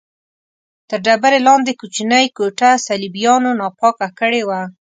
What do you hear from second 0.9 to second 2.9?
ډبرې لاندې کوچنۍ کوټه